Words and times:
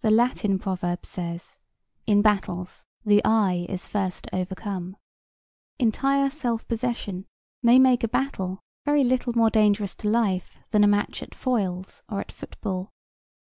The 0.00 0.10
Latin 0.10 0.58
proverb 0.58 1.04
says, 1.04 1.58
"In 2.06 2.22
battles 2.22 2.86
the 3.04 3.20
eye 3.26 3.66
is 3.68 3.86
first 3.86 4.26
overcome." 4.32 4.96
Entire 5.78 6.30
self 6.30 6.66
possession 6.66 7.26
may 7.62 7.78
make 7.78 8.02
a 8.02 8.08
battle 8.08 8.62
very 8.86 9.04
little 9.04 9.34
more 9.36 9.50
dangerous 9.50 9.94
to 9.96 10.08
life 10.08 10.56
than 10.70 10.82
a 10.82 10.86
match 10.88 11.22
at 11.22 11.34
foils 11.34 12.02
or 12.08 12.20
at 12.22 12.32
football. 12.32 12.90